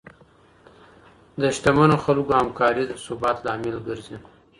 د 1.41 1.41
شتمنو 1.55 1.97
خلګو 2.05 2.33
همکاري 2.41 2.83
د 2.87 2.93
ثبات 3.05 3.37
لامل 3.45 3.77
ګرځي. 3.87 4.17